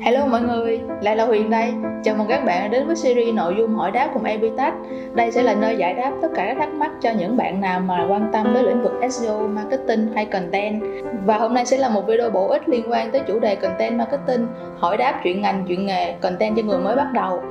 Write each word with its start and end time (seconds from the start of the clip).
Hello 0.00 0.26
mọi 0.26 0.40
người, 0.40 0.80
lại 1.00 1.16
là 1.16 1.24
Huyền 1.24 1.50
đây. 1.50 1.74
Chào 2.04 2.14
mừng 2.14 2.26
các 2.28 2.44
bạn 2.44 2.70
đến 2.70 2.86
với 2.86 2.96
series 2.96 3.34
nội 3.34 3.54
dung 3.58 3.74
hỏi 3.74 3.90
đáp 3.90 4.10
cùng 4.14 4.24
Abitech. 4.24 4.74
Đây 5.14 5.32
sẽ 5.32 5.42
là 5.42 5.54
nơi 5.54 5.76
giải 5.76 5.94
đáp 5.94 6.12
tất 6.22 6.28
cả 6.34 6.44
các 6.44 6.56
thắc 6.58 6.68
mắc 6.74 6.90
cho 7.00 7.10
những 7.18 7.36
bạn 7.36 7.60
nào 7.60 7.80
mà 7.80 8.06
quan 8.10 8.30
tâm 8.32 8.54
đến 8.54 8.64
lĩnh 8.64 8.82
vực 8.82 8.92
SEO, 9.10 9.48
marketing 9.48 10.12
hay 10.14 10.24
content. 10.24 10.82
Và 11.26 11.38
hôm 11.38 11.54
nay 11.54 11.66
sẽ 11.66 11.78
là 11.78 11.88
một 11.88 12.06
video 12.06 12.30
bổ 12.30 12.48
ích 12.48 12.68
liên 12.68 12.84
quan 12.90 13.10
tới 13.10 13.20
chủ 13.26 13.38
đề 13.38 13.54
content 13.54 13.98
marketing, 13.98 14.46
hỏi 14.78 14.96
đáp 14.96 15.20
chuyện 15.24 15.40
ngành, 15.42 15.64
chuyện 15.68 15.86
nghề, 15.86 16.12
content 16.12 16.56
cho 16.56 16.62
người 16.62 16.78
mới 16.78 16.96
bắt 16.96 17.12
đầu. 17.12 17.42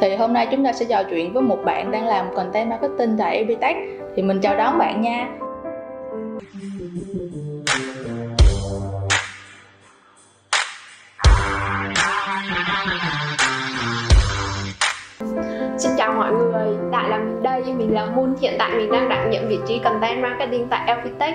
Thì 0.00 0.16
hôm 0.16 0.32
nay 0.32 0.48
chúng 0.50 0.64
ta 0.64 0.72
sẽ 0.72 0.86
trò 0.88 1.02
chuyện 1.10 1.32
với 1.32 1.42
một 1.42 1.58
bạn 1.64 1.90
đang 1.90 2.06
làm 2.06 2.34
content 2.34 2.70
marketing 2.70 3.16
tại 3.18 3.38
Abitech. 3.38 3.76
Thì 4.16 4.22
mình 4.22 4.40
chào 4.40 4.56
đón 4.56 4.78
bạn 4.78 5.00
nha. 5.00 5.28
Mọi 16.32 16.44
người, 16.44 16.78
lại 16.92 17.08
là 17.08 17.18
mình 17.18 17.42
đây, 17.42 17.62
mình 17.78 17.94
là 17.94 18.06
Moon. 18.06 18.34
Hiện 18.40 18.54
tại 18.58 18.70
mình 18.76 18.92
đang 18.92 19.08
đảm 19.08 19.30
nhiệm 19.30 19.48
vị 19.48 19.58
trí 19.68 19.78
Content 19.78 20.22
Marketing 20.22 20.66
tại 20.70 20.94
Elfitech 20.94 21.34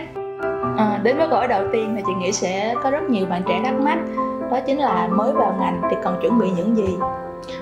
à, 0.77 0.99
Đến 1.03 1.17
với 1.17 1.27
câu 1.27 1.37
hỏi 1.37 1.47
đầu 1.47 1.63
tiên 1.73 1.93
thì 1.95 2.03
chị 2.07 2.13
nghĩ 2.13 2.31
sẽ 2.31 2.75
có 2.83 2.91
rất 2.91 3.09
nhiều 3.09 3.25
bạn 3.25 3.41
trẻ 3.47 3.61
thắc 3.65 3.73
mắc. 3.73 3.97
Đó 4.51 4.59
chính 4.65 4.77
là 4.77 5.07
mới 5.11 5.33
vào 5.33 5.55
ngành 5.59 5.81
thì 5.89 5.97
cần 6.03 6.19
chuẩn 6.21 6.39
bị 6.39 6.47
những 6.57 6.77
gì? 6.77 6.97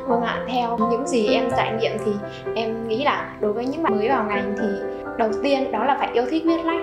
Vâng 0.08 0.22
ạ, 0.22 0.44
theo 0.48 0.78
những 0.78 1.08
gì 1.08 1.28
em 1.28 1.50
trải 1.58 1.74
nghiệm 1.74 1.92
thì 2.06 2.12
em 2.56 2.88
nghĩ 2.88 3.04
là 3.04 3.36
đối 3.40 3.54
với 3.54 3.66
những 3.66 3.84
bạn 3.84 3.98
mới 3.98 4.10
vào 4.10 4.24
ngành 4.24 4.56
thì 4.62 4.68
đầu 5.18 5.30
tiên 5.44 5.72
đó 5.72 5.86
là 5.86 5.98
phải 6.00 6.10
yêu 6.14 6.26
thích 6.30 6.44
viết 6.46 6.66
lách 6.66 6.82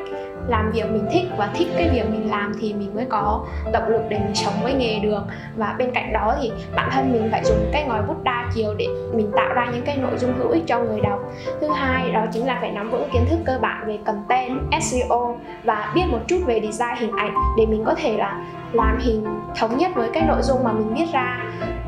làm 0.49 0.71
việc 0.73 0.91
mình 0.91 1.07
thích 1.13 1.27
và 1.37 1.51
thích 1.55 1.69
cái 1.79 1.91
việc 1.93 2.11
mình 2.11 2.30
làm 2.30 2.53
thì 2.61 2.75
mình 2.75 2.95
mới 2.95 3.05
có 3.05 3.47
động 3.73 3.89
lực 3.89 4.03
để 4.09 4.19
mình 4.19 4.35
sống 4.35 4.55
với 4.63 4.73
nghề 4.73 4.99
được. 4.99 5.21
Và 5.57 5.75
bên 5.79 5.91
cạnh 5.91 6.13
đó 6.13 6.35
thì 6.43 6.51
bản 6.75 6.89
thân 6.93 7.13
mình 7.13 7.29
phải 7.30 7.45
dùng 7.45 7.71
cái 7.73 7.85
ngòi 7.89 8.03
bút 8.03 8.25
đa 8.25 8.51
chiều 8.55 8.75
để 8.79 8.87
mình 9.13 9.30
tạo 9.37 9.55
ra 9.55 9.71
những 9.73 9.83
cái 9.83 9.96
nội 9.96 10.18
dung 10.18 10.33
hữu 10.38 10.49
ích 10.49 10.63
cho 10.66 10.79
người 10.79 11.01
đọc. 11.01 11.21
Thứ 11.61 11.68
hai 11.68 12.11
đó 12.13 12.24
chính 12.33 12.46
là 12.46 12.59
phải 12.61 12.71
nắm 12.71 12.91
vững 12.91 13.09
kiến 13.13 13.23
thức 13.30 13.38
cơ 13.45 13.59
bản 13.61 13.85
về 13.87 13.99
content 14.05 14.61
SEO 14.80 15.38
và 15.65 15.93
biết 15.95 16.05
một 16.09 16.18
chút 16.27 16.38
về 16.46 16.61
design 16.61 16.96
hình 16.96 17.16
ảnh 17.16 17.35
để 17.59 17.66
mình 17.66 17.85
có 17.87 17.95
thể 17.95 18.16
là 18.16 18.45
làm 18.73 18.99
hình 19.01 19.24
thống 19.57 19.79
nhất 19.79 19.91
với 19.95 20.11
cái 20.13 20.23
nội 20.29 20.43
dung 20.43 20.65
mà 20.65 20.73
mình 20.73 20.95
viết 20.95 21.07
ra 21.13 21.41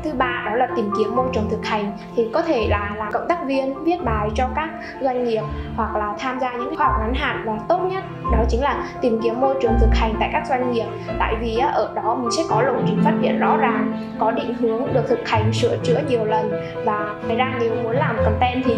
thứ 0.03 0.13
ba 0.13 0.43
đó 0.45 0.55
là 0.55 0.67
tìm 0.75 0.91
kiếm 0.97 1.15
môi 1.15 1.27
trường 1.33 1.49
thực 1.49 1.65
hành, 1.65 1.91
thì 2.15 2.29
có 2.33 2.41
thể 2.41 2.67
là 2.69 2.95
làm 2.97 3.11
cộng 3.11 3.27
tác 3.27 3.45
viên, 3.45 3.83
viết 3.83 4.03
bài 4.03 4.29
cho 4.35 4.47
các 4.55 4.69
doanh 5.01 5.23
nghiệp 5.23 5.41
hoặc 5.75 5.95
là 5.95 6.15
tham 6.19 6.39
gia 6.39 6.53
những 6.53 6.75
khóa 6.75 6.87
học 6.87 6.95
ngắn 6.99 7.13
hạn 7.13 7.43
và 7.45 7.59
tốt 7.69 7.79
nhất 7.91 8.03
đó 8.31 8.43
chính 8.49 8.61
là 8.61 8.83
tìm 9.01 9.19
kiếm 9.23 9.41
môi 9.41 9.55
trường 9.61 9.73
thực 9.79 9.89
hành 9.93 10.13
tại 10.19 10.29
các 10.33 10.47
doanh 10.47 10.71
nghiệp. 10.71 10.87
Tại 11.19 11.35
vì 11.41 11.57
ở 11.57 11.91
đó 11.95 12.15
mình 12.15 12.31
sẽ 12.31 12.43
có 12.49 12.61
lộ 12.61 12.73
trình 12.87 13.01
phát 13.03 13.13
triển 13.21 13.39
rõ 13.39 13.57
ràng, 13.57 13.93
có 14.19 14.31
định 14.31 14.53
hướng 14.53 14.93
được 14.93 15.03
thực 15.07 15.29
hành 15.29 15.53
sửa 15.53 15.77
chữa 15.83 15.99
nhiều 16.07 16.25
lần. 16.25 16.51
Và 16.85 17.15
ngoài 17.25 17.35
ra 17.35 17.53
nếu 17.59 17.75
muốn 17.83 17.91
làm 17.91 18.17
content 18.25 18.63
thì 18.65 18.75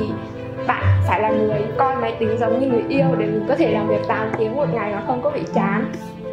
bạn 0.68 0.84
phải 1.08 1.22
là 1.22 1.30
người 1.30 1.66
coi 1.78 1.96
máy 1.96 2.16
tính 2.20 2.38
giống 2.38 2.60
như 2.60 2.68
người 2.68 2.84
yêu 2.90 3.06
để 3.18 3.26
mình 3.26 3.46
có 3.50 3.56
thể 3.56 3.72
làm 3.72 3.88
việc 3.88 4.02
8 4.08 4.28
tiếng 4.38 4.56
một 4.56 4.74
ngày 4.74 4.94
mà 4.94 5.02
không 5.08 5.22
có 5.22 5.30
bị 5.30 5.42
chán 5.54 5.86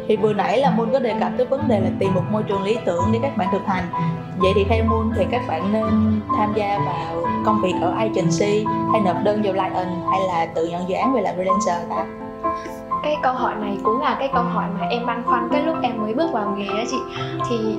thì 0.07 0.15
vừa 0.15 0.33
nãy 0.33 0.59
là 0.59 0.71
Moon 0.71 0.91
có 0.93 0.99
đề 0.99 1.13
cập 1.19 1.31
tới 1.37 1.45
vấn 1.45 1.67
đề 1.67 1.79
là 1.79 1.89
tìm 1.99 2.13
một 2.13 2.23
môi 2.31 2.43
trường 2.43 2.63
lý 2.63 2.77
tưởng 2.85 3.03
để 3.11 3.19
các 3.21 3.37
bạn 3.37 3.47
thực 3.51 3.65
hành. 3.65 3.83
Vậy 4.37 4.51
thì 4.55 4.63
theo 4.69 4.83
Moon 4.83 5.11
thì 5.15 5.25
các 5.31 5.41
bạn 5.47 5.73
nên 5.73 6.21
tham 6.37 6.53
gia 6.55 6.79
vào 6.85 7.23
công 7.45 7.61
việc 7.61 7.73
ở 7.81 7.91
agency 7.91 8.65
hay 8.91 9.01
nộp 9.05 9.15
đơn 9.23 9.41
vào 9.41 9.53
lion 9.53 9.87
hay 10.11 10.19
là 10.27 10.45
tự 10.55 10.65
nhận 10.65 10.89
dự 10.89 10.95
án 10.95 11.13
về 11.13 11.21
làm 11.21 11.35
freelancer 11.35 11.89
ta 11.89 12.05
cái 13.03 13.17
câu 13.23 13.33
hỏi 13.33 13.55
này 13.61 13.77
cũng 13.83 14.01
là 14.01 14.15
cái 14.19 14.29
câu 14.33 14.43
hỏi 14.43 14.65
mà 14.79 14.87
em 14.87 15.05
băn 15.05 15.23
khoăn 15.25 15.47
cái 15.51 15.61
lúc 15.61 15.75
em 15.81 16.01
mới 16.01 16.13
bước 16.13 16.31
vào 16.31 16.55
nghề 16.57 16.67
đó 16.67 16.83
chị. 16.91 16.97
Thì 17.49 17.77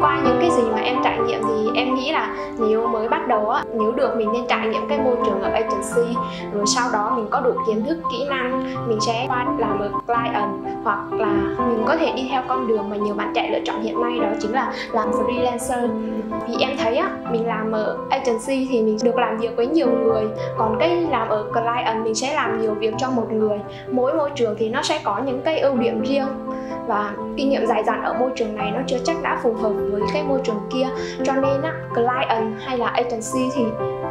qua 0.00 0.20
những 0.24 0.36
cái 0.40 0.50
gì 0.50 0.62
mà 0.72 0.78
em 0.78 0.96
trải 1.04 1.18
nghiệm 1.18 1.40
thì 1.42 1.70
em 1.74 1.94
nghĩ 1.94 2.12
là 2.12 2.36
nếu 2.58 2.86
mới 2.86 3.08
bắt 3.08 3.28
đầu 3.28 3.48
á, 3.48 3.64
nếu 3.74 3.92
được 3.92 4.16
mình 4.16 4.32
nên 4.32 4.42
trải 4.48 4.68
nghiệm 4.68 4.88
cái 4.88 4.98
môi 4.98 5.16
trường 5.24 5.42
ở 5.42 5.50
agency, 5.50 6.16
rồi 6.54 6.66
sau 6.66 6.90
đó 6.92 7.12
mình 7.16 7.26
có 7.30 7.40
đủ 7.40 7.52
kiến 7.66 7.84
thức, 7.86 7.98
kỹ 8.12 8.26
năng, 8.30 8.74
mình 8.88 8.98
sẽ 9.06 9.24
qua 9.28 9.46
làm 9.58 9.80
ở 9.80 9.90
client, 10.06 10.50
hoặc 10.84 10.98
là 11.12 11.32
mình 11.58 11.82
có 11.86 11.96
thể 11.96 12.12
đi 12.16 12.28
theo 12.30 12.42
con 12.48 12.66
đường 12.66 12.90
mà 12.90 12.96
nhiều 12.96 13.14
bạn 13.14 13.32
trẻ 13.34 13.50
lựa 13.52 13.60
chọn 13.64 13.82
hiện 13.82 14.00
nay, 14.00 14.18
đó 14.20 14.28
chính 14.40 14.52
là 14.52 14.72
làm 14.92 15.10
freelancer. 15.10 15.88
Vì 16.48 16.54
em 16.60 16.70
thấy 16.82 16.96
á, 16.96 17.10
mình 17.30 17.46
làm 17.46 17.72
ở 17.72 17.96
agency 18.10 18.66
thì 18.70 18.82
mình 18.82 18.96
được 19.02 19.16
làm 19.16 19.38
việc 19.38 19.56
với 19.56 19.66
nhiều 19.66 19.88
người, 20.04 20.24
còn 20.58 20.76
cái 20.80 21.06
làm 21.10 21.28
ở 21.28 21.44
client 21.52 22.04
mình 22.04 22.14
sẽ 22.14 22.34
làm 22.34 22.60
nhiều 22.60 22.74
việc 22.74 22.94
cho 22.98 23.10
một 23.10 23.32
người. 23.32 23.58
Mỗi 23.90 24.14
môi 24.14 24.30
trường 24.34 24.54
thì 24.58 24.68
nó 24.68 24.82
sẽ 24.82 25.00
có 25.04 25.20
những 25.26 25.40
cái 25.44 25.60
ưu 25.60 25.76
điểm 25.76 26.02
riêng 26.02 26.26
và 26.86 27.12
kinh 27.36 27.50
nghiệm 27.50 27.66
dài 27.66 27.84
dặn 27.84 28.04
ở 28.04 28.14
môi 28.14 28.30
trường 28.36 28.56
này 28.56 28.70
nó 28.70 28.80
chưa 28.86 28.98
chắc 29.04 29.16
đã 29.22 29.40
phù 29.42 29.54
hợp 29.60 29.72
với 29.90 30.02
cái 30.12 30.22
môi 30.22 30.40
trường 30.44 30.68
kia. 30.72 30.88
Cho 31.24 31.32
nên 31.32 31.62
á, 31.62 31.74
client 31.94 32.60
hay 32.60 32.78
là 32.78 32.86
agency 32.86 33.50
thì 33.54 33.62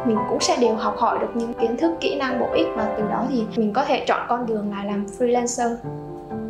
mình 0.06 0.18
cũng 0.28 0.40
sẽ 0.40 0.56
đều 0.60 0.74
học 0.74 0.96
hỏi 0.98 1.18
được 1.18 1.30
những 1.34 1.54
kiến 1.54 1.76
thức, 1.76 1.92
kỹ 2.00 2.16
năng 2.16 2.40
bổ 2.40 2.46
ích 2.52 2.66
và 2.76 2.94
từ 2.96 3.02
đó 3.10 3.24
thì 3.30 3.44
mình 3.56 3.72
có 3.72 3.84
thể 3.84 4.04
chọn 4.08 4.26
con 4.28 4.46
đường 4.46 4.70
là 4.70 4.84
làm 4.84 5.06
freelancer. 5.18 5.76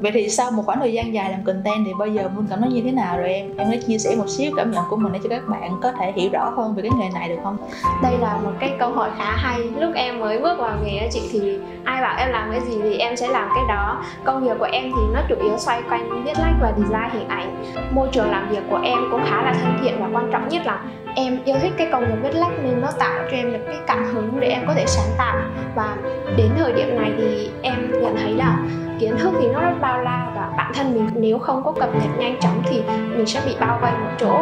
Vậy 0.01 0.13
thì 0.13 0.29
sau 0.29 0.51
một 0.51 0.63
khoảng 0.67 0.81
thời 0.81 0.93
gian 0.93 1.15
dài 1.15 1.31
làm 1.31 1.43
content 1.45 1.87
thì 1.87 1.93
bây 1.99 2.13
giờ 2.13 2.29
Moon 2.35 2.47
cảm 2.51 2.61
thấy 2.61 2.71
như 2.71 2.83
thế 2.85 2.93
nào 2.93 3.19
rồi 3.19 3.33
em? 3.33 3.57
Em 3.57 3.69
hãy 3.69 3.79
chia 3.79 3.99
sẻ 3.99 4.17
một 4.17 4.29
xíu 4.29 4.53
cảm 4.57 4.71
nhận 4.71 4.85
của 4.91 4.97
mình 4.97 5.13
để 5.13 5.19
cho 5.23 5.29
các 5.29 5.49
bạn 5.49 5.79
có 5.83 5.93
thể 5.93 6.13
hiểu 6.17 6.31
rõ 6.33 6.53
hơn 6.57 6.75
về 6.75 6.83
cái 6.83 6.91
nghề 6.99 7.09
này 7.15 7.29
được 7.29 7.39
không? 7.45 7.57
Đây 8.03 8.19
là 8.21 8.37
một 8.45 8.53
cái 8.61 8.73
câu 8.79 8.91
hỏi 8.93 9.11
khá 9.19 9.31
hay. 9.37 9.61
Lúc 9.81 9.95
em 9.95 10.21
mới 10.21 10.39
bước 10.39 10.59
vào 10.59 10.77
nghề 10.85 11.09
chị, 11.13 11.21
thì 11.33 11.59
ai 11.85 12.03
bảo 12.03 12.17
em 12.19 12.31
làm 12.31 12.51
cái 12.51 12.61
gì 12.61 12.79
thì 12.83 12.99
em 12.99 13.17
sẽ 13.17 13.29
làm 13.29 13.49
cái 13.55 13.65
đó. 13.69 14.03
Công 14.25 14.45
việc 14.45 14.59
của 14.59 14.69
em 14.73 14.85
thì 14.85 15.03
nó 15.15 15.21
chủ 15.29 15.35
yếu 15.43 15.59
xoay 15.59 15.83
quanh 15.91 16.25
viết 16.25 16.39
lách 16.39 16.55
và 16.61 16.73
design 16.77 17.11
hình 17.13 17.29
ảnh. 17.29 17.63
Môi 17.91 18.09
trường 18.13 18.31
làm 18.31 18.49
việc 18.51 18.63
của 18.71 18.81
em 18.85 18.99
cũng 19.11 19.21
khá 19.25 19.43
là 19.43 19.53
thân 19.53 19.79
thiện 19.83 19.95
và 20.01 20.09
quan 20.13 20.29
trọng 20.33 20.49
nhất 20.49 20.67
là 20.67 20.83
em 21.15 21.39
yêu 21.45 21.57
thích 21.63 21.73
cái 21.77 21.89
công 21.93 22.05
việc 22.05 22.17
viết 22.23 22.39
lách 22.39 22.53
nên 22.63 22.81
nó 22.81 22.89
tạo 22.99 23.23
cho 23.31 23.37
em 23.37 23.53
được 23.53 23.61
cái 23.67 23.77
cảm 23.87 24.05
hứng 24.05 24.41
để 24.41 24.49
em 24.49 24.63
có 24.67 24.75
thể 24.75 24.85
sáng 24.87 25.11
tạo 25.19 25.37
và 25.75 25.97
đến 26.37 26.51
thời 26.59 26.73
điểm 26.73 26.97
này 26.97 27.13
thì 27.19 27.51
em 27.63 27.91
nhận 28.03 28.17
thấy 28.17 28.33
là 28.33 28.59
kiến 29.01 29.19
thức 29.19 29.35
thì 29.41 29.49
nó 29.49 29.61
rất 29.61 29.75
bao 29.81 30.03
la 30.03 30.33
và 30.35 30.53
bản 30.57 30.73
thân 30.75 30.95
mình 30.95 31.11
nếu 31.15 31.39
không 31.39 31.65
có 31.65 31.73
cập 31.73 31.95
nhật 31.95 32.19
nhanh 32.19 32.41
chóng 32.41 32.63
thì 32.65 32.83
mình 33.17 33.27
sẽ 33.27 33.41
bị 33.47 33.57
bao 33.61 33.79
vây 33.83 33.93
một 33.93 34.11
chỗ 34.19 34.39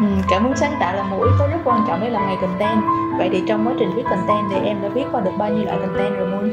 ừ, 0.00 0.06
cảm 0.30 0.42
hứng 0.42 0.56
sáng 0.56 0.72
tạo 0.80 0.96
là 0.96 1.02
một 1.02 1.18
yếu 1.22 1.32
tố 1.38 1.46
rất 1.46 1.58
quan 1.64 1.84
trọng 1.88 2.00
để 2.00 2.10
làm 2.10 2.28
nghề 2.28 2.36
content 2.40 2.80
vậy 3.18 3.28
thì 3.32 3.42
trong 3.48 3.68
quá 3.68 3.74
trình 3.78 3.90
viết 3.96 4.02
content 4.10 4.44
thì 4.50 4.56
em 4.68 4.82
đã 4.82 4.88
viết 4.88 5.04
qua 5.12 5.20
được 5.20 5.30
bao 5.38 5.48
nhiêu 5.48 5.64
loại 5.64 5.78
content 5.78 6.16
rồi 6.16 6.26
Moon? 6.26 6.50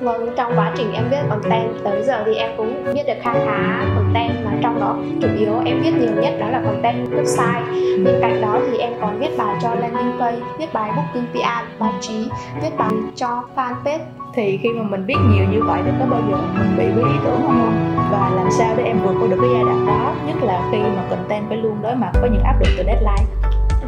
Vâng, 0.00 0.30
trong 0.36 0.52
quá 0.56 0.72
trình 0.76 0.92
em 0.92 1.04
viết 1.10 1.22
content 1.30 1.70
tới 1.84 2.02
giờ 2.02 2.22
thì 2.26 2.34
em 2.34 2.50
cũng 2.56 2.84
viết 2.84 3.02
được 3.06 3.14
khá 3.22 3.32
khá 3.32 3.84
content 3.96 4.44
mà 4.44 4.50
trong 4.62 4.80
đó 4.80 4.96
chủ 5.22 5.28
yếu 5.38 5.52
em 5.64 5.82
viết 5.82 5.92
nhiều 6.00 6.22
nhất 6.22 6.34
đó 6.40 6.48
là 6.48 6.62
content 6.64 7.10
website. 7.10 7.62
Bên 8.04 8.14
cạnh 8.20 8.40
đó 8.40 8.60
thì 8.70 8.78
em 8.78 8.92
còn 9.00 9.18
viết 9.18 9.30
bài 9.38 9.56
cho 9.62 9.74
landing 9.74 10.18
page, 10.18 10.40
viết 10.58 10.72
bài 10.72 10.90
booking 10.96 11.26
PR, 11.32 11.80
báo 11.80 11.92
chí, 12.00 12.28
viết 12.62 12.70
bài 12.78 12.90
cho 13.16 13.42
fanpage. 13.56 14.17
Thì 14.38 14.58
khi 14.62 14.68
mà 14.68 14.82
mình 14.82 15.06
biết 15.06 15.14
nhiều 15.30 15.44
như 15.52 15.62
vậy 15.62 15.80
thì 15.84 15.90
có 15.98 16.06
bao 16.06 16.20
giờ 16.30 16.36
mình 16.58 16.76
bị 16.78 16.84
với 16.94 17.12
ý 17.12 17.18
tưởng 17.24 17.40
không 17.42 17.58
không? 17.60 17.96
Và 18.12 18.30
làm 18.36 18.50
sao 18.58 18.74
để 18.76 18.84
em 18.84 18.98
vượt 19.04 19.14
qua 19.20 19.28
được 19.28 19.36
cái 19.40 19.50
giai 19.54 19.64
đoạn 19.64 19.86
đó, 19.86 20.14
nhất 20.26 20.36
là 20.42 20.68
khi 20.72 20.78
mà 20.78 21.02
content 21.10 21.44
phải 21.48 21.58
luôn 21.58 21.82
đối 21.82 21.94
mặt 21.94 22.10
với 22.20 22.30
những 22.30 22.42
áp 22.42 22.60
lực 22.60 22.68
từ 22.76 22.84
deadline? 22.86 23.24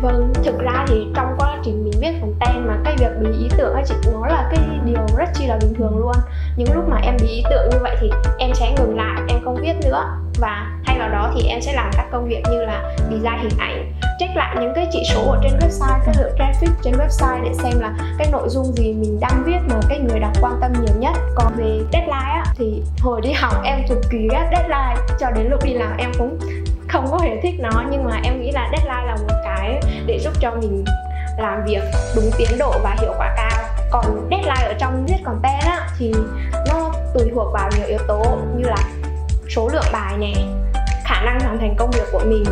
Vâng, 0.03 0.33
thực 0.45 0.59
ra 0.59 0.85
thì 0.89 1.07
trong 1.15 1.35
quá 1.39 1.59
trình 1.65 1.85
mình 1.85 2.01
viết 2.01 2.21
content 2.21 2.67
mà 2.67 2.79
cái 2.85 2.97
việc 2.99 3.11
bí 3.21 3.29
ý 3.39 3.49
tưởng 3.59 3.75
hay 3.75 3.85
chị 3.87 3.95
nó 4.13 4.27
là 4.27 4.49
cái 4.51 4.65
điều 4.85 5.07
rất 5.17 5.29
chi 5.35 5.47
là 5.47 5.59
bình 5.61 5.75
thường 5.79 5.99
luôn. 5.99 6.15
Những 6.57 6.75
lúc 6.75 6.85
mà 6.89 6.97
em 7.03 7.17
bí 7.21 7.29
ý 7.29 7.43
tưởng 7.51 7.69
như 7.71 7.79
vậy 7.81 7.97
thì 8.01 8.11
em 8.39 8.51
sẽ 8.55 8.75
ngừng 8.77 8.97
lại, 8.97 9.23
em 9.29 9.39
không 9.45 9.57
viết 9.63 9.75
nữa. 9.85 10.05
Và 10.41 10.67
thay 10.87 10.99
vào 10.99 11.09
đó 11.09 11.33
thì 11.35 11.49
em 11.49 11.61
sẽ 11.61 11.73
làm 11.73 11.91
các 11.93 12.07
công 12.13 12.29
việc 12.29 12.43
như 12.51 12.65
là 12.65 12.95
design 13.11 13.39
hình 13.43 13.59
ảnh 13.59 13.93
Check 14.21 14.37
lại 14.37 14.57
những 14.61 14.73
cái 14.75 14.89
chỉ 14.93 15.03
số 15.15 15.31
ở 15.31 15.41
trên 15.43 15.53
website, 15.53 15.99
cái 16.07 16.15
lượng 16.19 16.33
traffic 16.39 16.71
trên 16.83 16.95
website 16.95 17.45
để 17.45 17.51
xem 17.55 17.81
là 17.81 17.95
cái 18.19 18.29
nội 18.33 18.49
dung 18.49 18.65
gì 18.65 18.95
mình 18.95 19.21
đang 19.21 19.43
viết 19.47 19.59
mà 19.69 19.81
cái 19.89 19.99
người 19.99 20.21
đọc 20.21 20.33
quan 20.41 20.59
tâm 20.61 20.73
nhiều 20.73 20.97
nhất. 20.99 21.13
Còn 21.35 21.53
về 21.57 21.81
deadline 21.93 22.31
á, 22.35 22.45
thì 22.57 22.83
hồi 23.01 23.21
đi 23.21 23.33
học 23.33 23.55
em 23.65 23.81
cực 23.89 23.99
kỳ 24.11 24.29
ghét 24.31 24.49
deadline 24.53 24.97
Cho 25.21 25.31
đến 25.31 25.47
lúc 25.51 25.65
đi 25.65 25.75
làm 25.75 25.97
em 25.97 26.11
cũng 26.19 26.39
không 26.93 27.07
có 27.11 27.19
hề 27.23 27.41
thích 27.43 27.55
nó, 27.59 27.85
nhưng 27.91 28.05
mà 28.05 28.21
em 28.25 28.41
nghĩ 28.41 28.51
là 28.51 28.69
deadline 28.73 29.07
là 29.07 29.17
một 29.17 29.35
cái 29.45 29.81
để 30.07 30.19
giúp 30.19 30.33
cho 30.41 30.51
mình 30.51 30.85
làm 31.39 31.65
việc 31.65 31.83
đúng 32.17 32.31
tiến 32.39 32.59
độ 32.59 32.75
và 32.83 32.97
hiệu 33.01 33.15
quả 33.19 33.35
cao. 33.37 33.63
Còn 33.91 34.29
deadline 34.31 34.65
ở 34.65 34.75
trong 34.79 35.07
viết 35.07 35.19
content 35.25 35.63
á, 35.63 35.89
thì 35.99 36.13
nó 36.69 36.93
tùy 37.15 37.31
thuộc 37.35 37.53
vào 37.53 37.71
nhiều 37.77 37.87
yếu 37.87 37.99
tố 38.09 38.39
như 38.57 38.65
là 38.65 38.77
số 39.49 39.69
lượng 39.73 39.85
bài 39.93 40.15
nè, 40.19 40.33
khả 41.05 41.21
năng 41.21 41.41
hoàn 41.41 41.59
thành 41.59 41.75
công 41.79 41.91
việc 41.91 42.05
của 42.13 42.23
mình 42.25 42.45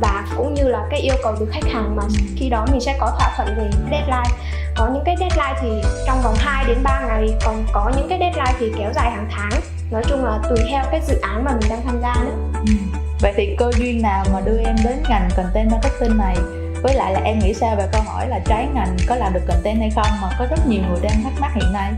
và 0.00 0.24
cũng 0.36 0.54
như 0.54 0.68
là 0.68 0.86
cái 0.90 1.00
yêu 1.00 1.14
cầu 1.22 1.34
từ 1.40 1.46
khách 1.52 1.64
hàng. 1.72 1.96
Mà 1.96 2.02
khi 2.36 2.48
đó 2.48 2.66
mình 2.70 2.80
sẽ 2.80 2.96
có 3.00 3.16
thỏa 3.18 3.30
thuận 3.36 3.48
về 3.56 3.70
deadline. 3.90 4.36
Có 4.76 4.88
những 4.94 5.04
cái 5.04 5.16
deadline 5.18 5.58
thì 5.60 5.82
trong 6.06 6.22
vòng 6.22 6.34
2 6.38 6.64
đến 6.68 6.78
3 6.82 7.00
ngày, 7.08 7.34
còn 7.44 7.64
có 7.72 7.92
những 7.96 8.08
cái 8.08 8.18
deadline 8.18 8.54
thì 8.58 8.72
kéo 8.78 8.90
dài 8.94 9.10
hàng 9.10 9.28
tháng. 9.30 9.60
Nói 9.90 10.02
chung 10.06 10.24
là 10.24 10.38
tùy 10.48 10.58
theo 10.70 10.84
cái 10.90 11.00
dự 11.00 11.20
án 11.20 11.44
mà 11.44 11.52
mình 11.52 11.70
đang 11.70 11.82
tham 11.84 12.00
gia 12.02 12.14
nữa. 12.24 12.60
Ừ 12.66 12.72
vậy 13.20 13.32
thì 13.36 13.56
cơ 13.58 13.70
duyên 13.78 14.02
nào 14.02 14.24
mà 14.32 14.40
đưa 14.40 14.58
em 14.58 14.76
đến 14.84 15.02
ngành 15.08 15.28
content 15.36 15.70
marketing 15.70 16.18
này? 16.18 16.36
Với 16.82 16.94
lại 16.94 17.12
là 17.12 17.20
em 17.24 17.38
nghĩ 17.38 17.54
sao 17.54 17.76
về 17.76 17.88
câu 17.92 18.02
hỏi 18.02 18.28
là 18.28 18.38
trái 18.38 18.68
ngành 18.74 18.96
có 19.06 19.16
làm 19.16 19.32
được 19.32 19.42
content 19.48 19.78
hay 19.78 19.90
không 19.90 20.20
mà 20.22 20.28
có 20.38 20.46
rất 20.50 20.66
nhiều 20.66 20.82
người 20.88 21.00
đang 21.02 21.22
thắc 21.22 21.32
mắc 21.40 21.50
hiện 21.54 21.72
nay? 21.72 21.92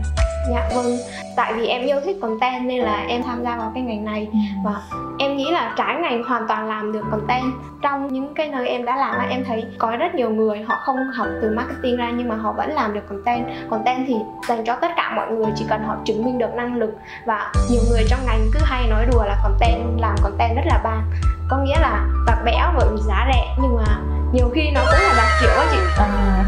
Dạ 0.51 0.69
vâng, 0.75 0.97
tại 1.35 1.53
vì 1.53 1.67
em 1.67 1.85
yêu 1.85 2.01
thích 2.05 2.17
content 2.21 2.65
nên 2.65 2.79
là 2.79 3.05
em 3.07 3.23
tham 3.23 3.43
gia 3.43 3.55
vào 3.55 3.71
cái 3.73 3.83
ngành 3.83 4.05
này. 4.05 4.27
Ừ. 4.31 4.39
và 4.65 4.81
em 5.19 5.37
nghĩ 5.37 5.51
là 5.51 5.73
trái 5.77 5.95
ngành 5.95 6.23
hoàn 6.23 6.47
toàn 6.47 6.67
làm 6.67 6.91
được 6.91 7.03
content. 7.11 7.53
Trong 7.81 8.13
những 8.13 8.33
cái 8.33 8.47
nơi 8.47 8.67
em 8.67 8.85
đã 8.85 8.95
làm 8.95 9.29
em 9.29 9.43
thấy 9.47 9.65
có 9.77 9.95
rất 9.95 10.15
nhiều 10.15 10.29
người 10.29 10.61
họ 10.61 10.75
không 10.85 10.97
học 11.15 11.27
từ 11.41 11.53
marketing 11.55 11.97
ra 11.97 12.11
nhưng 12.17 12.29
mà 12.29 12.35
họ 12.35 12.51
vẫn 12.51 12.71
làm 12.73 12.93
được 12.93 13.09
content. 13.09 13.45
Content 13.69 14.05
thì 14.07 14.15
dành 14.47 14.63
cho 14.65 14.75
tất 14.75 14.91
cả 14.95 15.13
mọi 15.15 15.31
người 15.31 15.51
chỉ 15.55 15.65
cần 15.69 15.83
họ 15.83 15.95
chứng 16.05 16.25
minh 16.25 16.37
được 16.37 16.53
năng 16.53 16.75
lực. 16.75 16.97
Và 17.25 17.51
nhiều 17.71 17.81
người 17.89 18.03
trong 18.09 18.19
ngành 18.25 18.41
cứ 18.53 18.59
hay 18.63 18.87
nói 18.89 19.05
đùa 19.11 19.23
là 19.23 19.37
content 19.43 20.01
làm 20.01 20.15
content 20.23 20.55
rất 20.55 20.63
là 20.65 20.81
ban 20.83 21.01
có 21.49 21.57
nghĩa 21.57 21.79
là 21.79 22.07
bạc 22.25 22.41
bẽo 22.45 22.73
bởi 22.77 22.87
vì 22.91 22.97
giá 23.07 23.27
rẻ 23.33 23.55
nhưng 23.61 23.75
mà 23.75 23.99
nhiều 24.33 24.49
khi 24.55 24.71
nó 24.71 24.81
cũng 24.81 24.99
là 25.01 25.13
bạc 25.17 25.37
triệu 25.41 25.49
á 25.49 25.65
chị. 25.71 25.77
À, 25.97 26.43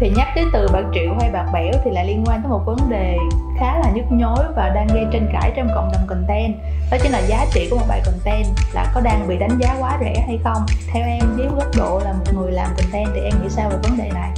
thì 0.00 0.10
nhắc 0.16 0.28
tới 0.34 0.44
từ 0.52 0.68
bạc 0.72 0.84
triệu 0.94 1.14
hay 1.20 1.30
bạc 1.30 1.46
bẽo 1.52 1.72
thì 1.84 1.90
lại 1.90 2.06
liên 2.06 2.24
quan 2.26 2.42
tới 2.42 2.50
một 2.50 2.62
vấn 2.66 2.90
đề 2.90 3.16
khá 3.58 3.78
là 3.78 3.90
nhức 3.94 4.04
nhối 4.10 4.44
và 4.56 4.68
đang 4.68 4.86
gây 4.86 5.06
tranh 5.12 5.28
cãi 5.32 5.52
trong 5.56 5.68
cộng 5.74 5.90
đồng 5.92 6.06
content. 6.06 6.54
Đó 6.90 6.96
chính 7.02 7.12
là 7.12 7.18
giá 7.18 7.46
trị 7.52 7.68
của 7.70 7.76
một 7.76 7.84
bài 7.88 8.02
content 8.04 8.46
là 8.72 8.92
có 8.94 9.00
đang 9.00 9.28
bị 9.28 9.36
đánh 9.36 9.58
giá 9.60 9.76
quá 9.80 9.98
rẻ 10.00 10.24
hay 10.26 10.38
không? 10.44 10.66
Theo 10.92 11.06
em 11.06 11.20
dưới 11.36 11.46
góc 11.56 11.76
độ 11.76 12.00
là 12.04 12.12
một 12.12 12.34
người 12.34 12.52
làm 12.52 12.66
content 12.76 13.08
thì 13.14 13.20
em 13.20 13.32
nghĩ 13.42 13.48
sao 13.48 13.70
về 13.70 13.76
vấn 13.82 13.98
đề 13.98 14.10
này? 14.14 14.30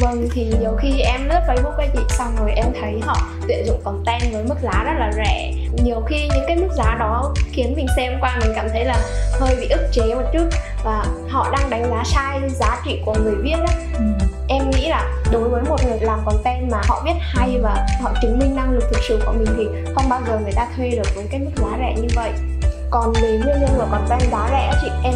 Vâng 0.00 0.28
thì 0.32 0.52
nhiều 0.60 0.76
khi 0.78 1.00
em 1.00 1.28
lướt 1.28 1.40
Facebook 1.48 1.76
với 1.76 1.88
chị 1.92 2.00
xong 2.08 2.36
rồi 2.40 2.52
em 2.52 2.66
thấy 2.80 3.00
họ 3.02 3.16
tuyển 3.48 3.66
dụng 3.66 3.80
content 3.84 4.22
với 4.32 4.44
mức 4.44 4.56
giá 4.62 4.84
rất 4.84 4.94
là 4.98 5.12
rẻ. 5.12 5.52
Nhiều 5.84 6.00
khi 6.06 6.28
những 6.34 6.44
cái 6.46 6.56
mức 6.56 6.68
giá 6.72 6.96
đó 6.98 7.34
khiến 7.52 7.74
mình 7.76 7.86
xem 7.96 8.12
qua 8.20 8.38
mình 8.40 8.52
cảm 8.56 8.68
thấy 8.72 8.84
là 8.84 8.96
hơi 9.40 9.56
bị 9.56 9.68
ức 9.68 9.88
chế 9.92 10.14
một 10.14 10.24
chút 10.32 10.48
Và 10.84 11.04
họ 11.28 11.50
đang 11.52 11.70
đánh 11.70 11.90
giá 11.90 12.02
sai 12.04 12.40
giá 12.48 12.82
trị 12.84 13.00
của 13.06 13.14
người 13.24 13.34
viết 13.42 13.56
á. 13.66 13.74
Ừ. 13.98 14.29
Là 15.00 15.30
đối 15.32 15.48
với 15.48 15.62
một 15.62 15.76
người 15.84 15.98
làm 16.00 16.20
content 16.24 16.70
mà 16.70 16.80
họ 16.88 17.02
viết 17.04 17.14
hay 17.20 17.58
và 17.62 17.86
họ 18.02 18.12
chứng 18.22 18.38
minh 18.38 18.56
năng 18.56 18.70
lực 18.72 18.84
thực 18.92 19.00
sự 19.08 19.20
của 19.26 19.32
mình 19.32 19.54
thì 19.56 19.92
không 19.94 20.08
bao 20.08 20.20
giờ 20.26 20.38
người 20.42 20.52
ta 20.56 20.68
thuê 20.76 20.90
được 20.90 21.14
với 21.14 21.26
cái 21.30 21.40
mức 21.40 21.50
giá 21.56 21.78
rẻ 21.78 21.94
như 21.96 22.08
vậy. 22.14 22.32
Còn 22.90 23.12
về 23.12 23.40
nguyên 23.44 23.60
nhân 23.60 23.70
của 23.76 23.86
content 23.90 24.30
giá 24.32 24.48
rẻ 24.50 24.72
chị, 24.82 24.88
em 25.04 25.14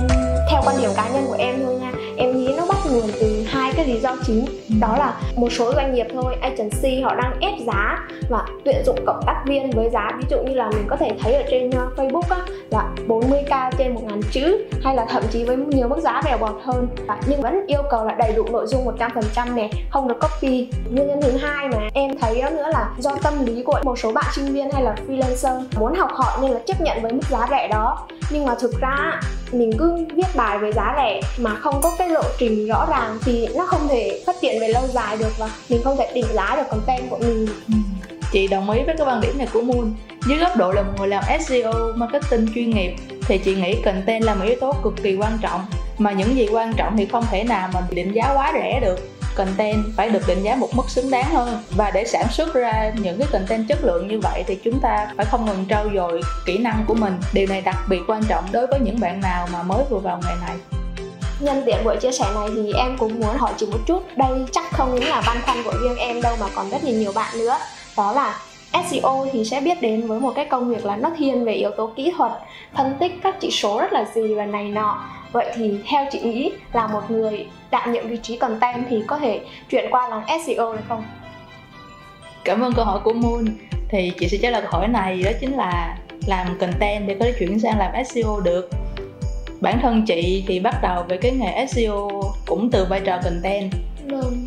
theo 0.51 0.63
quan 0.65 0.77
điểm 0.81 0.91
cá 0.97 1.09
nhân 1.09 1.25
của 1.27 1.37
em 1.39 1.63
thôi 1.65 1.75
nha. 1.75 1.93
Em 2.17 2.37
nghĩ 2.37 2.55
nó 2.57 2.67
bắt 2.67 2.79
nguồn 2.91 3.11
từ 3.21 3.34
cái 3.77 3.87
lý 3.87 4.01
do 4.01 4.17
chính 4.27 4.45
đó 4.81 4.97
là 4.99 5.15
một 5.37 5.53
số 5.53 5.73
doanh 5.75 5.95
nghiệp 5.95 6.07
thôi 6.15 6.37
agency 6.41 7.01
họ 7.01 7.15
đang 7.15 7.33
ép 7.41 7.55
giá 7.67 7.99
và 8.31 8.45
tuyển 8.65 8.77
dụng 8.87 8.99
cộng 9.07 9.21
tác 9.27 9.43
viên 9.47 9.71
với 9.71 9.91
giá. 9.91 10.11
Ví 10.19 10.25
dụ 10.31 10.37
như 10.43 10.55
là 10.55 10.71
mình 10.71 10.87
có 10.89 10.97
thể 10.97 11.11
thấy 11.23 11.35
ở 11.35 11.43
trên 11.51 11.71
ờ, 11.71 11.89
Facebook 11.97 12.23
á, 12.31 12.37
là 12.71 12.89
40k 13.09 13.71
trên 13.79 13.95
1 13.95 14.01
ngàn 14.05 14.21
chữ 14.31 14.65
hay 14.85 14.95
là 14.97 15.07
thậm 15.09 15.23
chí 15.31 15.45
với 15.45 15.57
nhiều 15.57 15.89
mức 15.89 15.99
giá 15.99 16.23
bèo 16.25 16.39
bọt 16.39 16.55
hơn. 16.65 16.89
Và- 17.07 17.19
nhưng 17.27 17.41
vẫn 17.41 17.67
yêu 17.67 17.83
cầu 17.91 18.05
là 18.05 18.15
đầy 18.19 18.33
đủ 18.37 18.45
nội 18.53 18.67
dung 18.67 18.85
100% 18.85 19.55
nè 19.55 19.71
không 19.91 20.09
được 20.09 20.17
copy. 20.21 20.69
Nguyên 20.91 21.07
nhân 21.07 21.21
thứ 21.23 21.37
hai 21.37 21.69
mà 21.69 21.79
em 21.95 22.19
thấy 22.19 22.43
đó 22.43 22.51
nữa 22.51 22.67
là 22.73 22.89
do 22.99 23.11
tâm 23.23 23.47
lý 23.47 23.63
của 23.63 23.81
một 23.85 23.99
số 23.99 24.13
bạn 24.13 24.25
sinh 24.33 24.53
viên 24.53 24.71
hay 24.71 24.83
là 24.83 24.95
freelancer 25.09 25.63
muốn 25.79 25.95
học 25.95 26.11
hỏi 26.13 26.39
nên 26.43 26.51
là 26.51 26.61
chấp 26.67 26.81
nhận 26.81 27.03
với 27.03 27.13
mức 27.13 27.25
giá 27.31 27.47
rẻ 27.51 27.69
đó. 27.69 28.07
Nhưng 28.31 28.47
mà 28.47 28.55
thực 28.61 28.81
ra 28.81 29.21
mình 29.53 29.71
cứ 29.79 29.97
viết 30.15 30.27
bài 30.37 30.59
với 30.59 30.73
giá 30.73 30.95
rẻ 30.97 31.21
mà 31.39 31.55
không 31.55 31.75
có 31.83 31.93
cái 31.99 32.09
lộ 32.09 32.23
trình 32.39 32.67
rõ 32.69 32.87
ràng 32.91 33.19
thì 33.25 33.49
nó 33.57 33.64
không 33.67 33.89
thể 33.89 34.23
phát 34.27 34.37
triển 34.41 34.61
về 34.61 34.69
lâu 34.69 34.83
dài 34.87 35.17
được 35.17 35.39
và 35.39 35.51
mình 35.69 35.81
không 35.85 35.97
thể 35.97 36.11
định 36.15 36.27
giá 36.35 36.57
được 36.57 36.69
content 36.71 37.11
của 37.11 37.19
mình. 37.19 37.47
Ừ. 37.69 37.75
chị 38.33 38.49
đồng 38.49 38.71
ý 38.71 38.81
với 38.87 38.95
cái 38.99 39.07
quan 39.07 39.21
điểm 39.21 39.39
này 39.39 39.49
của 39.53 39.61
Moon. 39.61 39.93
Dưới 40.27 40.39
góc 40.39 40.57
độ 40.57 40.73
là 40.73 40.83
một 40.83 40.93
người 40.99 41.09
làm 41.09 41.25
SEO 41.41 41.73
marketing 41.97 42.49
chuyên 42.55 42.71
nghiệp, 42.71 42.95
thì 43.23 43.39
chị 43.39 43.55
nghĩ 43.55 43.75
content 43.85 44.25
là 44.25 44.35
một 44.35 44.45
yếu 44.45 44.57
tố 44.61 44.73
cực 44.85 44.95
kỳ 45.03 45.17
quan 45.17 45.39
trọng. 45.43 45.61
Mà 45.99 46.13
những 46.13 46.37
gì 46.37 46.49
quan 46.53 46.73
trọng 46.77 46.97
thì 46.97 47.07
không 47.07 47.25
thể 47.31 47.45
nào 47.45 47.69
mà 47.75 47.81
định 47.91 48.13
giá 48.15 48.33
quá 48.35 48.53
rẻ 48.55 48.81
được. 48.81 49.11
Content 49.37 49.85
phải 49.97 50.11
được 50.11 50.23
định 50.27 50.43
giá 50.43 50.57
một 50.57 50.69
mức 50.75 50.91
xứng 50.91 51.11
đáng 51.11 51.35
hơn 51.35 51.63
và 51.77 51.91
để 51.91 52.05
sản 52.05 52.27
xuất 52.31 52.55
ra 52.55 52.93
những 53.03 53.19
cái 53.19 53.29
content 53.33 53.69
chất 53.69 53.85
lượng 53.85 54.09
như 54.09 54.21
vậy 54.23 54.45
thì 54.47 54.59
chúng 54.65 54.81
ta 54.81 55.07
phải 55.17 55.27
không 55.27 55.47
ngừng 55.47 55.65
trau 55.71 55.87
dồi 55.95 56.21
kỹ 56.47 56.59
năng 56.59 56.85
của 56.87 56.95
mình. 56.95 57.19
Điều 57.33 57.47
này 57.47 57.61
đặc 57.61 57.77
biệt 57.89 58.01
quan 58.07 58.23
trọng 58.29 58.45
đối 58.53 58.67
với 58.67 58.81
những 58.81 59.01
bạn 59.01 59.21
nào 59.21 59.49
mà 59.53 59.63
mới 59.63 59.85
vừa 59.91 59.99
vào 59.99 60.21
nghề 60.23 60.47
này 60.47 60.74
nhân 61.41 61.63
tiện 61.67 61.85
buổi 61.85 61.97
chia 61.97 62.13
sẻ 62.13 62.25
này 62.35 62.49
thì 62.55 62.73
em 62.73 62.97
cũng 62.99 63.21
muốn 63.21 63.37
hỏi 63.37 63.53
chị 63.57 63.67
một 63.67 63.79
chút. 63.87 64.03
Đây 64.17 64.31
chắc 64.53 64.65
không 64.73 64.95
những 64.95 65.09
là 65.09 65.23
băn 65.27 65.37
khoăn 65.47 65.63
của 65.65 65.73
riêng 65.83 65.97
em 65.97 66.23
đâu 66.23 66.37
mà 66.41 66.47
còn 66.55 66.71
rất 66.71 66.85
nhiều 66.85 66.95
nhiều 66.95 67.13
bạn 67.15 67.39
nữa. 67.39 67.59
Đó 67.97 68.13
là 68.13 68.41
SEO 68.91 69.27
thì 69.33 69.45
sẽ 69.45 69.61
biết 69.61 69.83
đến 69.83 70.07
với 70.07 70.21
một 70.21 70.33
cái 70.37 70.45
công 70.45 70.69
việc 70.69 70.85
là 70.85 70.97
nó 70.97 71.11
thiên 71.19 71.45
về 71.45 71.53
yếu 71.53 71.71
tố 71.71 71.93
kỹ 71.97 72.13
thuật, 72.17 72.33
phân 72.77 72.97
tích 73.01 73.13
các 73.23 73.37
chỉ 73.41 73.51
số 73.51 73.81
rất 73.81 73.93
là 73.93 74.05
gì 74.15 74.35
và 74.35 74.47
này 74.47 74.69
nọ. 74.69 75.05
Vậy 75.33 75.53
thì 75.55 75.75
theo 75.89 76.07
chị 76.13 76.21
nghĩ 76.21 76.53
là 76.73 76.87
một 76.87 77.11
người 77.11 77.47
đảm 77.71 77.93
nhiệm 77.93 78.09
vị 78.09 78.17
trí 78.23 78.37
content 78.37 78.85
thì 78.91 79.03
có 79.07 79.19
thể 79.19 79.41
chuyển 79.71 79.91
qua 79.91 80.09
làm 80.09 80.23
SEO 80.47 80.73
được 80.73 80.83
không? 80.89 81.05
cảm 82.45 82.61
ơn 82.61 82.73
câu 82.73 82.85
hỏi 82.85 83.01
của 83.05 83.13
Moon. 83.13 83.45
Thì 83.89 84.13
chị 84.19 84.29
sẽ 84.29 84.39
trả 84.43 84.51
lời 84.51 84.63
câu 84.63 84.71
hỏi 84.71 84.89
này, 84.89 85.23
đó 85.23 85.31
chính 85.41 85.57
là 85.57 85.97
làm 86.27 86.59
content 86.59 87.09
để 87.09 87.17
có 87.21 87.25
thể 87.25 87.33
chuyển 87.39 87.61
sang 87.61 87.79
làm 87.79 88.05
SEO 88.05 88.41
được 88.41 88.71
bản 89.65 89.79
thân 89.83 90.05
chị 90.07 90.45
thì 90.47 90.61
bắt 90.61 90.75
đầu 90.83 91.03
về 91.09 91.17
cái 91.17 91.33
nghề 91.33 91.67
SEO 91.67 92.09
cũng 92.47 92.71
từ 92.71 92.87
vai 92.91 93.01
trò 93.05 93.21
content 93.25 93.73
Vâng. 94.07 94.44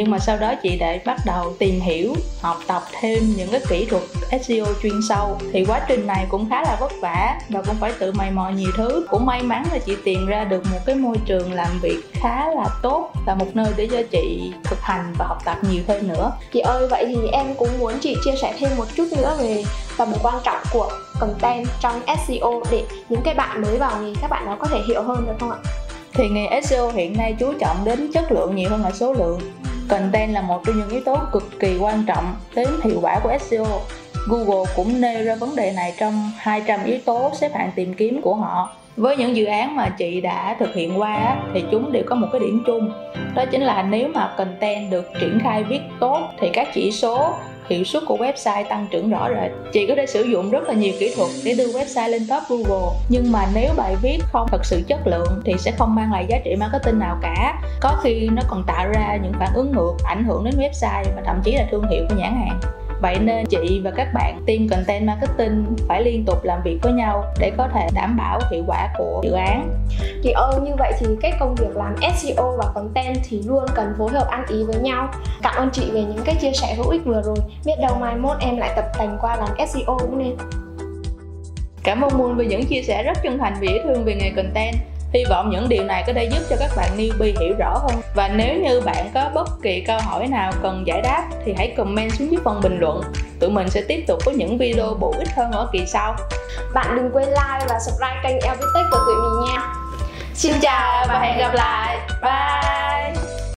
Nhưng 0.00 0.10
mà 0.10 0.18
sau 0.18 0.38
đó 0.38 0.54
chị 0.62 0.78
đã 0.78 0.98
bắt 1.04 1.18
đầu 1.26 1.54
tìm 1.58 1.80
hiểu 1.80 2.14
học 2.40 2.56
tập 2.66 2.82
thêm 3.00 3.18
những 3.36 3.48
cái 3.50 3.60
kỹ 3.68 3.86
thuật 3.90 4.02
SEO 4.42 4.66
chuyên 4.82 4.92
sâu. 5.08 5.38
Thì 5.52 5.64
quá 5.64 5.80
trình 5.88 6.06
này 6.06 6.26
cũng 6.28 6.50
khá 6.50 6.62
là 6.62 6.76
vất 6.80 6.92
vả 7.00 7.38
và 7.48 7.62
cũng 7.62 7.76
phải 7.80 7.92
tự 7.98 8.12
mày 8.12 8.30
mò 8.30 8.50
nhiều 8.50 8.70
thứ. 8.76 9.06
Cũng 9.10 9.26
may 9.26 9.42
mắn 9.42 9.64
là 9.72 9.78
chị 9.78 9.96
tìm 10.04 10.26
ra 10.26 10.44
được 10.44 10.62
một 10.72 10.78
cái 10.86 10.94
môi 10.94 11.16
trường 11.24 11.52
làm 11.52 11.78
việc 11.82 12.00
khá 12.12 12.50
là 12.50 12.68
tốt 12.82 13.10
là 13.26 13.34
một 13.34 13.46
nơi 13.54 13.66
để 13.76 13.88
cho 13.92 14.02
chị 14.10 14.52
thực 14.64 14.80
hành 14.80 15.14
và 15.18 15.26
học 15.26 15.38
tập 15.44 15.58
nhiều 15.70 15.82
thêm 15.86 16.08
nữa. 16.08 16.32
Chị 16.52 16.60
ơi 16.60 16.88
vậy 16.88 17.04
thì 17.06 17.28
em 17.32 17.54
cũng 17.54 17.78
muốn 17.78 17.92
chị 18.00 18.16
chia 18.24 18.34
sẻ 18.42 18.54
thêm 18.58 18.70
một 18.76 18.86
chút 18.96 19.08
nữa 19.16 19.36
về 19.40 19.64
tầm 19.96 20.12
quan 20.22 20.36
trọng 20.44 20.60
của 20.72 20.90
content 21.20 21.66
trong 21.80 22.00
SEO 22.26 22.62
để 22.70 22.84
những 23.08 23.22
cái 23.24 23.34
bạn 23.34 23.62
mới 23.62 23.78
vào 23.78 24.02
nghề 24.02 24.12
các 24.20 24.30
bạn 24.30 24.46
đó 24.46 24.56
có 24.60 24.66
thể 24.66 24.78
hiểu 24.88 25.02
hơn 25.02 25.26
được 25.26 25.34
không 25.40 25.50
ạ? 25.50 25.58
thì 26.12 26.28
nghề 26.28 26.60
SEO 26.60 26.90
hiện 26.90 27.16
nay 27.16 27.36
chú 27.38 27.52
trọng 27.60 27.76
đến 27.84 28.10
chất 28.12 28.32
lượng 28.32 28.56
nhiều 28.56 28.70
hơn 28.70 28.82
là 28.82 28.90
số 28.90 29.12
lượng 29.12 29.40
content 29.90 30.32
là 30.32 30.42
một 30.42 30.62
trong 30.66 30.78
những 30.78 30.88
yếu 30.88 31.00
tố 31.04 31.16
cực 31.32 31.60
kỳ 31.60 31.78
quan 31.78 32.04
trọng 32.06 32.34
đến 32.54 32.68
hiệu 32.84 32.98
quả 33.02 33.20
của 33.22 33.38
SEO 33.40 33.66
Google 34.28 34.72
cũng 34.76 35.00
nêu 35.00 35.24
ra 35.24 35.34
vấn 35.34 35.56
đề 35.56 35.72
này 35.72 35.94
trong 35.98 36.30
200 36.38 36.84
yếu 36.84 36.98
tố 37.04 37.30
xếp 37.34 37.50
hạng 37.54 37.70
tìm 37.74 37.94
kiếm 37.94 38.20
của 38.22 38.34
họ. 38.34 38.72
Với 38.96 39.16
những 39.16 39.36
dự 39.36 39.44
án 39.44 39.76
mà 39.76 39.88
chị 39.88 40.20
đã 40.20 40.56
thực 40.58 40.74
hiện 40.74 41.00
qua 41.00 41.36
thì 41.54 41.64
chúng 41.70 41.92
đều 41.92 42.02
có 42.06 42.14
một 42.14 42.26
cái 42.32 42.40
điểm 42.40 42.62
chung. 42.66 42.92
Đó 43.34 43.44
chính 43.50 43.62
là 43.62 43.82
nếu 43.82 44.08
mà 44.14 44.34
content 44.36 44.90
được 44.90 45.10
triển 45.20 45.38
khai 45.42 45.64
viết 45.64 45.80
tốt 46.00 46.20
thì 46.40 46.50
các 46.52 46.68
chỉ 46.74 46.92
số 46.92 47.34
hiệu 47.70 47.84
suất 47.84 48.02
của 48.06 48.16
website 48.16 48.64
tăng 48.68 48.86
trưởng 48.90 49.10
rõ 49.10 49.28
rệt. 49.28 49.50
Chị 49.72 49.86
có 49.86 49.94
thể 49.96 50.06
sử 50.06 50.22
dụng 50.22 50.50
rất 50.50 50.68
là 50.68 50.74
nhiều 50.74 50.92
kỹ 51.00 51.12
thuật 51.16 51.30
để 51.44 51.54
đưa 51.54 51.66
website 51.66 52.08
lên 52.08 52.26
top 52.28 52.42
google, 52.48 52.96
nhưng 53.08 53.32
mà 53.32 53.46
nếu 53.54 53.70
bài 53.76 53.96
viết 54.02 54.18
không 54.32 54.48
thật 54.50 54.64
sự 54.64 54.82
chất 54.86 55.06
lượng 55.06 55.42
thì 55.44 55.54
sẽ 55.58 55.72
không 55.78 55.94
mang 55.94 56.12
lại 56.12 56.26
giá 56.28 56.38
trị 56.44 56.56
marketing 56.56 56.98
nào 56.98 57.18
cả. 57.22 57.62
Có 57.80 58.00
khi 58.02 58.28
nó 58.32 58.42
còn 58.48 58.64
tạo 58.66 58.88
ra 58.88 59.18
những 59.22 59.32
phản 59.32 59.54
ứng 59.54 59.72
ngược, 59.72 59.92
ảnh 60.04 60.24
hưởng 60.24 60.44
đến 60.44 60.54
website 60.58 61.04
và 61.16 61.22
thậm 61.26 61.40
chí 61.44 61.52
là 61.52 61.66
thương 61.70 61.88
hiệu 61.90 62.04
của 62.08 62.14
nhãn 62.14 62.32
hàng 62.34 62.60
vậy 63.00 63.18
nên 63.18 63.46
chị 63.46 63.80
và 63.84 63.90
các 63.90 64.08
bạn 64.14 64.42
team 64.46 64.68
content 64.68 65.06
marketing 65.06 65.64
phải 65.88 66.02
liên 66.02 66.24
tục 66.26 66.44
làm 66.44 66.60
việc 66.64 66.78
với 66.82 66.92
nhau 66.92 67.24
để 67.38 67.52
có 67.56 67.68
thể 67.74 67.88
đảm 67.94 68.16
bảo 68.16 68.40
hiệu 68.50 68.64
quả 68.66 68.88
của 68.98 69.20
dự 69.24 69.32
án. 69.32 69.84
Chị 70.22 70.30
ơi 70.30 70.54
như 70.62 70.72
vậy 70.78 70.92
thì 70.98 71.06
cái 71.20 71.32
công 71.40 71.54
việc 71.54 71.76
làm 71.76 71.94
SEO 72.16 72.56
và 72.58 72.64
content 72.74 73.18
thì 73.28 73.42
luôn 73.46 73.64
cần 73.74 73.94
phối 73.98 74.10
hợp 74.10 74.28
ăn 74.28 74.44
ý 74.48 74.64
với 74.64 74.76
nhau. 74.76 75.08
Cảm 75.42 75.54
ơn 75.56 75.70
chị 75.72 75.90
về 75.92 76.02
những 76.02 76.24
cái 76.24 76.34
chia 76.34 76.52
sẻ 76.52 76.74
hữu 76.74 76.88
ích 76.88 77.04
vừa 77.04 77.22
rồi. 77.22 77.36
Biết 77.64 77.74
đâu 77.82 77.96
mai 78.00 78.16
mốt 78.16 78.36
em 78.40 78.56
lại 78.56 78.72
tập 78.76 78.84
tành 78.98 79.18
qua 79.20 79.36
làm 79.36 79.68
SEO 79.68 79.98
cũng 79.98 80.18
nên. 80.18 80.36
Cảm 81.84 82.00
ơn 82.00 82.18
Moon 82.18 82.36
vì 82.36 82.46
những 82.46 82.64
chia 82.64 82.82
sẻ 82.82 83.02
rất 83.02 83.18
chân 83.22 83.38
thành 83.38 83.54
và 83.54 83.60
dễ 83.60 83.80
thương 83.84 84.04
về 84.04 84.14
nghề 84.14 84.30
content. 84.30 84.74
Hy 85.12 85.24
vọng 85.30 85.50
những 85.50 85.68
điều 85.68 85.84
này 85.84 86.04
có 86.06 86.12
thể 86.12 86.24
giúp 86.24 86.40
cho 86.50 86.56
các 86.60 86.70
bạn 86.76 86.90
newbie 86.96 87.40
hiểu 87.40 87.54
rõ 87.58 87.78
hơn. 87.78 88.00
Và 88.14 88.28
nếu 88.28 88.54
như 88.54 88.80
bạn 88.80 89.10
có 89.14 89.30
bất 89.34 89.48
kỳ 89.62 89.80
câu 89.80 89.98
hỏi 90.00 90.26
nào 90.26 90.52
cần 90.62 90.86
giải 90.86 91.00
đáp 91.02 91.28
thì 91.44 91.54
hãy 91.58 91.74
comment 91.76 92.12
xuống 92.12 92.30
dưới 92.30 92.40
phần 92.44 92.60
bình 92.60 92.78
luận. 92.80 93.02
Tụi 93.40 93.50
mình 93.50 93.70
sẽ 93.70 93.82
tiếp 93.88 94.04
tục 94.06 94.18
có 94.24 94.32
những 94.32 94.58
video 94.58 94.94
bổ 94.94 95.14
ích 95.18 95.28
hơn 95.36 95.52
ở 95.52 95.68
kỳ 95.72 95.86
sau. 95.86 96.16
Bạn 96.74 96.96
đừng 96.96 97.10
quên 97.12 97.28
like 97.28 97.66
và 97.68 97.78
subscribe 97.86 98.20
kênh 98.22 98.40
Elvitech 98.40 98.86
của 98.90 98.98
tụi 99.06 99.14
mình 99.14 99.50
nha 99.50 99.74
Xin 100.34 100.52
chào 100.60 101.06
và 101.08 101.18
hẹn 101.20 101.38
gặp 101.38 101.54
lại. 101.54 101.98
Bye! 102.22 103.29